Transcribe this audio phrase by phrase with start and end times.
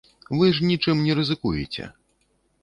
[0.37, 1.83] Вы ж нічым не рызыкуеце.